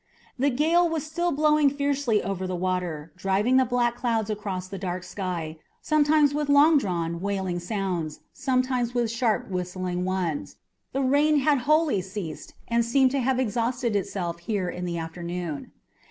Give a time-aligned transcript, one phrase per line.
[0.39, 4.79] The gale was still blowing fiercely over the water, driving the black clouds across the
[4.79, 10.55] dark sky, sometimes with long drawn, wailing sounds, sometimes with sharp, whistling ones.
[10.91, 15.71] The rain had wholly ceased, and seemed to have exhausted itself here in the afternoon.